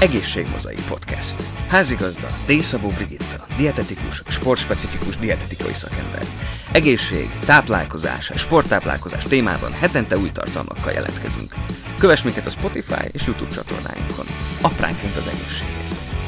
Egészségmozai 0.00 0.76
Podcast. 0.88 1.42
Házigazda 1.68 2.26
Dészabó 2.46 2.88
Brigitta, 2.88 3.46
dietetikus, 3.56 4.22
sportspecifikus 4.26 5.16
dietetikai 5.16 5.72
szakember. 5.72 6.26
Egészség, 6.72 7.30
táplálkozás, 7.44 8.30
sporttáplálkozás 8.34 9.24
témában 9.24 9.72
hetente 9.72 10.16
új 10.18 10.30
tartalmakkal 10.30 10.92
jelentkezünk. 10.92 11.54
Kövess 11.98 12.22
minket 12.22 12.46
a 12.46 12.50
Spotify 12.50 13.08
és 13.12 13.26
YouTube 13.26 13.50
csatornáinkon. 13.50 14.26
Apránként 14.60 15.16
az 15.16 15.28
egészségért. 15.28 16.19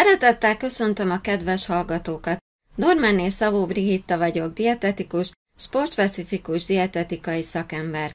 Szeretettel 0.00 0.56
köszöntöm 0.56 1.10
a 1.10 1.20
kedves 1.20 1.66
hallgatókat. 1.66 2.38
Normanné 2.74 3.28
Szavó 3.28 3.66
Brigitta 3.66 4.18
vagyok, 4.18 4.52
dietetikus, 4.52 5.30
sportspecifikus 5.58 6.64
dietetikai 6.64 7.42
szakember. 7.42 8.12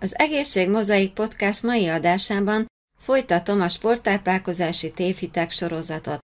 Az 0.00 0.18
Egészség 0.18 0.68
Mozaik 0.68 1.12
Podcast 1.12 1.62
mai 1.62 1.88
adásában 1.88 2.66
folytatom 2.98 3.60
a 3.60 3.68
sporttáplálkozási 3.68 4.90
tévhitek 4.90 5.50
sorozatot. 5.50 6.18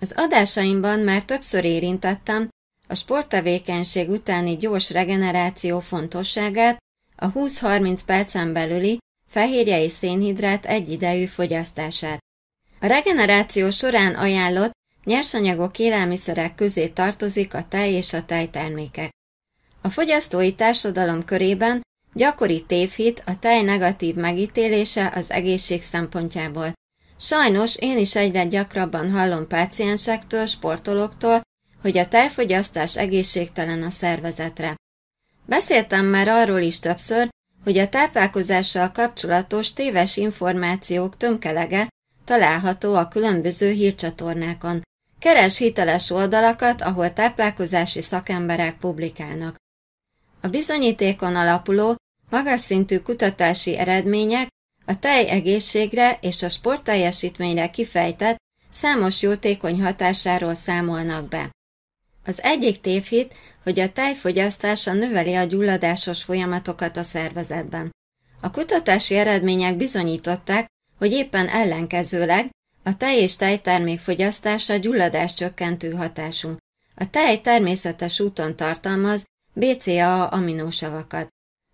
Az 0.00 0.12
adásaimban 0.16 1.00
már 1.00 1.24
többször 1.24 1.64
érintettem 1.64 2.48
a 2.88 2.94
sporttevékenység 2.94 4.08
utáni 4.10 4.56
gyors 4.56 4.90
regeneráció 4.90 5.80
fontosságát, 5.80 6.78
a 7.16 7.32
20-30 7.32 8.00
percen 8.06 8.52
belüli 8.52 8.98
fehérje 9.28 9.82
és 9.82 9.92
szénhidrát 9.92 10.64
egyidejű 10.64 11.24
fogyasztását. 11.24 12.24
A 12.80 12.86
regeneráció 12.86 13.70
során 13.70 14.14
ajánlott 14.14 14.72
nyersanyagok 15.04 15.78
élelmiszerek 15.78 16.54
közé 16.54 16.88
tartozik 16.88 17.54
a 17.54 17.64
tej 17.68 17.92
és 17.92 18.12
a 18.12 18.24
tejtermékek. 18.24 19.10
A 19.82 19.88
fogyasztói 19.88 20.54
társadalom 20.54 21.24
körében 21.24 21.82
gyakori 22.12 22.64
tévhit 22.64 23.22
a 23.26 23.38
tej 23.38 23.62
negatív 23.62 24.14
megítélése 24.14 25.12
az 25.14 25.30
egészség 25.30 25.82
szempontjából. 25.82 26.72
Sajnos 27.18 27.76
én 27.76 27.98
is 27.98 28.14
egyre 28.14 28.44
gyakrabban 28.44 29.10
hallom 29.10 29.46
páciensektől, 29.46 30.46
sportolóktól, 30.46 31.40
hogy 31.82 31.98
a 31.98 32.08
tejfogyasztás 32.08 32.96
egészségtelen 32.96 33.82
a 33.82 33.90
szervezetre. 33.90 34.74
Beszéltem 35.46 36.06
már 36.06 36.28
arról 36.28 36.60
is 36.60 36.80
többször, 36.80 37.28
hogy 37.64 37.78
a 37.78 37.88
táplálkozással 37.88 38.92
kapcsolatos 38.92 39.72
téves 39.72 40.16
információk 40.16 41.16
tömkelege 41.16 41.88
található 42.26 42.94
a 42.94 43.08
különböző 43.08 43.70
hírcsatornákon. 43.70 44.82
Keres 45.18 45.58
hiteles 45.58 46.10
oldalakat, 46.10 46.82
ahol 46.82 47.12
táplálkozási 47.12 48.00
szakemberek 48.00 48.78
publikálnak. 48.78 49.56
A 50.40 50.48
bizonyítékon 50.48 51.36
alapuló, 51.36 51.96
magas 52.30 52.60
szintű 52.60 52.98
kutatási 52.98 53.76
eredmények 53.76 54.48
a 54.86 54.98
tej 54.98 55.28
egészségre 55.28 56.18
és 56.20 56.42
a 56.42 56.48
sportteljesítményre 56.48 57.70
kifejtett 57.70 58.36
számos 58.70 59.22
jótékony 59.22 59.82
hatásáról 59.82 60.54
számolnak 60.54 61.28
be. 61.28 61.50
Az 62.24 62.42
egyik 62.42 62.80
tévhit, 62.80 63.38
hogy 63.62 63.80
a 63.80 63.92
tejfogyasztása 63.92 64.92
növeli 64.92 65.34
a 65.34 65.44
gyulladásos 65.44 66.22
folyamatokat 66.22 66.96
a 66.96 67.02
szervezetben. 67.02 67.94
A 68.40 68.50
kutatási 68.50 69.16
eredmények 69.16 69.76
bizonyították, 69.76 70.66
hogy 70.98 71.12
éppen 71.12 71.48
ellenkezőleg 71.48 72.50
a 72.82 72.96
tej 72.96 73.16
és 73.16 73.36
tejtermék 73.36 74.00
fogyasztása 74.00 74.76
gyulladás 74.76 75.34
csökkentő 75.34 75.92
hatású. 75.92 76.56
A 76.94 77.10
tej 77.10 77.40
természetes 77.40 78.20
úton 78.20 78.56
tartalmaz 78.56 79.24
BCAA 79.52 80.26
aminósavakat. 80.26 81.28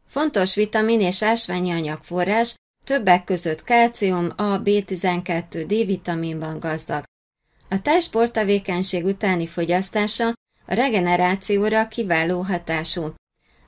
Fontos 0.06 0.54
vitamin 0.54 1.00
és 1.00 1.22
ásványi 1.22 1.70
anyagforrás, 1.70 2.54
többek 2.84 3.24
között 3.24 3.64
kalcium, 3.64 4.32
A, 4.36 4.62
B12, 4.62 5.64
D-vitaminban 5.66 6.58
gazdag. 6.58 7.02
A 7.68 7.82
tej 7.82 8.00
sporttevékenység 8.00 9.04
utáni 9.04 9.46
fogyasztása 9.46 10.28
a 10.66 10.74
regenerációra 10.74 11.88
kiváló 11.88 12.40
hatású. 12.40 13.14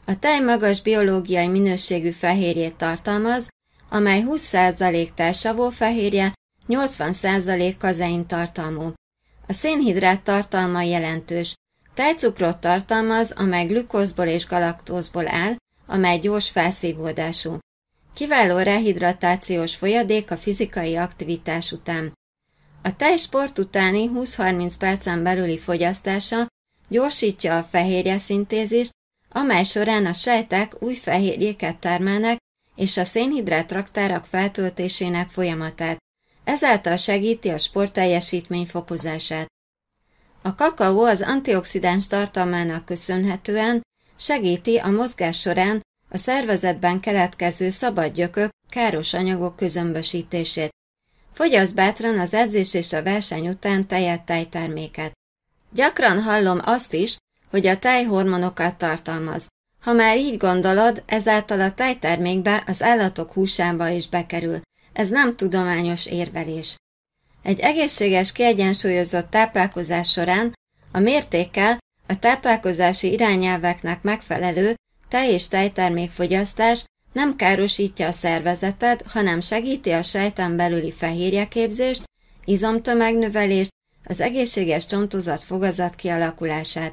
A 0.06 0.19
tej 0.19 0.41
magas 0.41 0.83
biológiai 0.83 1.47
minőségű 1.47 2.11
fehérjét 2.11 2.75
tartalmaz, 2.75 3.49
amely 3.94 4.25
20% 4.28 5.15
társavó 5.15 5.71
fehérje, 5.71 6.34
80% 6.69 7.75
kazein 7.78 8.27
tartalmú. 8.27 8.93
A 9.47 9.53
szénhidrát 9.53 10.22
tartalma 10.22 10.82
jelentős. 10.82 11.55
Tejcukrot 11.94 12.60
tartalmaz, 12.60 13.31
amely 13.31 13.66
glükózból 13.66 14.27
és 14.27 14.47
galaktózból 14.47 15.28
áll, 15.28 15.56
amely 15.87 16.19
gyors 16.19 16.50
felszívódású. 16.50 17.59
Kiváló 18.15 18.59
rehidratációs 18.59 19.77
folyadék 19.77 20.31
a 20.31 20.37
fizikai 20.37 20.97
aktivitás 20.97 21.72
után. 21.72 22.12
A 22.82 22.97
tej 22.97 23.16
sport 23.16 23.59
utáni 23.59 24.11
20-30 24.15 24.75
percen 24.78 25.22
belüli 25.22 25.59
fogyasztása 25.59 26.47
gyorsítja 26.88 27.59
a 27.59 27.62
fehérje 27.62 28.19
szintézist, 28.19 28.93
amely 29.28 29.65
során 29.65 30.06
a 30.06 30.12
sejtek 30.12 30.82
új 30.82 30.94
fehérjéket 30.94 31.76
termelnek, 31.76 32.43
és 32.77 32.97
a 32.97 33.05
szénhidrát 33.05 33.73
raktárak 33.73 34.27
feltöltésének 34.27 35.29
folyamatát, 35.29 35.99
ezáltal 36.45 36.97
segíti 36.97 37.49
a 37.49 37.59
sportteljesítmény 37.59 38.67
fokozását. 38.67 39.47
A 40.43 40.55
kakaó 40.55 41.05
az 41.05 41.23
antioxidáns 41.23 42.07
tartalmának 42.07 42.85
köszönhetően 42.85 43.83
segíti 44.17 44.77
a 44.77 44.91
mozgás 44.91 45.41
során 45.41 45.83
a 46.11 46.17
szervezetben 46.17 47.01
keletkező 47.01 47.71
szabad 47.71 48.12
gyökök 48.12 48.51
káros 48.71 49.15
anyagok 49.15 49.56
közömbösítését. 49.56 50.75
Fogyasz 51.33 51.71
bátran 51.71 52.19
az 52.19 52.35
edzés 52.35 52.75
és 52.75 52.93
a 52.93 53.03
verseny 53.03 53.49
után 53.49 53.87
tejet 53.87 54.23
tejterméket. 54.23 55.12
Gyakran 55.71 56.23
hallom 56.23 56.61
azt 56.62 56.93
is, 56.93 57.17
hogy 57.51 57.67
a 57.67 57.79
tej 57.79 58.05
hormonokat 58.05 58.77
tartalmaz, 58.77 59.47
ha 59.84 59.93
már 59.93 60.19
így 60.19 60.37
gondolod, 60.37 61.03
ezáltal 61.06 61.61
a 61.61 61.75
tejtermékbe 61.75 62.62
az 62.67 62.83
állatok 62.83 63.33
húsába 63.33 63.89
is 63.89 64.09
bekerül. 64.09 64.61
Ez 64.93 65.09
nem 65.09 65.37
tudományos 65.37 66.06
érvelés. 66.06 66.77
Egy 67.43 67.61
egészséges, 67.61 68.33
kiegyensúlyozott 68.33 69.31
táplálkozás 69.31 70.11
során 70.11 70.53
a 70.93 70.99
mértékkel 70.99 71.78
a 72.06 72.19
táplálkozási 72.19 73.12
irányelveknek 73.12 74.03
megfelelő 74.03 74.75
tej- 75.09 75.31
és 75.31 75.49
tejtermékfogyasztás 75.49 76.84
nem 77.12 77.37
károsítja 77.37 78.06
a 78.06 78.12
szervezeted, 78.12 79.03
hanem 79.06 79.41
segíti 79.41 79.91
a 79.91 80.03
sejten 80.03 80.56
belüli 80.56 80.93
fehérjeképzést, 80.93 82.05
izomtömegnövelést, 82.44 83.71
az 84.05 84.21
egészséges 84.21 84.87
csontozat 84.87 85.44
fogazat 85.44 85.94
kialakulását. 85.94 86.93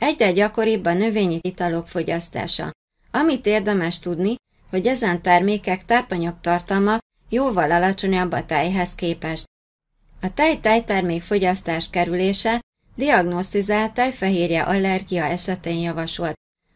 Egyre 0.00 0.32
gyakoribb 0.32 0.84
a 0.84 0.92
növényi 0.92 1.38
italok 1.40 1.88
fogyasztása. 1.88 2.70
Amit 3.10 3.46
érdemes 3.46 3.98
tudni, 3.98 4.34
hogy 4.70 4.86
ezen 4.86 5.22
termékek 5.22 5.84
tápanyagtartalma 5.84 6.98
jóval 7.28 7.70
alacsonyabb 7.70 8.32
a 8.32 8.46
tejhez 8.46 8.94
képest. 8.94 9.44
A 10.22 10.34
tej-tejtermék 10.34 11.22
fogyasztás 11.22 11.90
kerülése 11.90 12.60
diagnosztizált 12.94 13.92
tejfehérje 13.92 14.62
allergia 14.62 15.24
esetén 15.24 15.78
javasolt. 15.78 16.34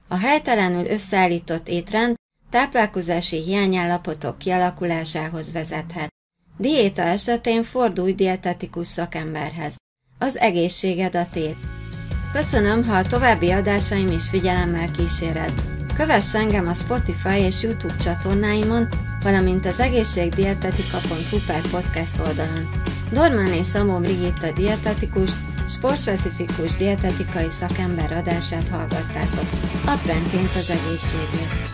A 0.09 0.17
helytelenül 0.17 0.87
összeállított 0.87 1.69
étrend 1.69 2.15
táplálkozási 2.51 3.43
hiányállapotok 3.43 4.38
kialakulásához 4.38 5.53
vezethet. 5.53 6.12
Diéta 6.59 7.03
esetén 7.03 7.62
fordulj 7.62 8.15
dietetikus 8.15 8.87
szakemberhez. 8.87 9.76
Az 10.19 10.38
egészséged 10.38 11.15
a 11.15 11.29
tét. 11.29 11.74
Köszönöm, 12.35 12.85
ha 12.85 12.97
a 12.97 13.05
további 13.05 13.51
adásaim 13.51 14.07
is 14.07 14.29
figyelemmel 14.29 14.91
kíséred. 14.91 15.53
Kövess 15.97 16.35
engem 16.35 16.67
a 16.69 16.75
Spotify 16.75 17.39
és 17.39 17.63
YouTube 17.63 17.97
csatornáimon, 17.97 18.89
valamint 19.23 19.67
az 19.67 19.81
egészségdietetika.hu 19.81 21.39
per 21.47 21.61
podcast 21.71 22.19
oldalon. 22.19 22.83
Dormané 23.13 23.63
Szamó 23.63 23.99
Brigitta 23.99 24.53
dietetikus, 24.53 25.31
sportspecifikus 25.69 26.75
dietetikai 26.75 27.51
szakember 27.51 28.13
adását 28.13 28.69
hallgattátok. 28.69 29.49
Apránként 29.85 30.55
az 30.55 30.71
egészségért. 30.71 31.69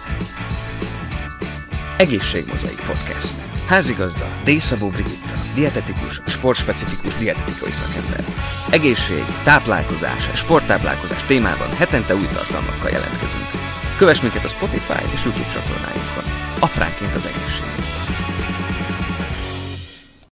Egészségmozaik 1.98 2.80
Podcast. 2.80 3.59
Házigazda 3.70 4.30
Dészabó 4.44 4.88
Brigitta, 4.88 5.34
dietetikus, 5.54 6.20
sportspecifikus 6.26 7.14
dietetikai 7.14 7.70
szakember. 7.70 8.24
Egészség, 8.70 9.24
táplálkozás, 9.42 10.30
sporttáplálkozás 10.34 11.24
témában 11.24 11.70
hetente 11.72 12.14
új 12.14 12.26
tartalmakkal 12.32 12.90
jelentkezünk. 12.90 13.48
Kövess 13.96 14.20
minket 14.20 14.44
a 14.44 14.48
Spotify 14.48 15.12
és 15.12 15.24
YouTube 15.24 15.48
csatornáinkon. 15.48 16.24
Apránként 16.60 17.14
az 17.14 17.26
egészségért. 17.26 18.29